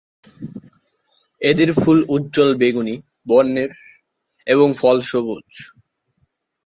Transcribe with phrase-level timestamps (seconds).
[1.41, 2.95] এদের ফুল উজ্জ্বল বেগুনি
[3.27, 3.71] বর্ণের
[4.47, 5.49] এবং ফল সবুজ।